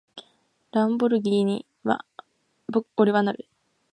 [0.71, 3.47] ランボルギーニに、俺はなる！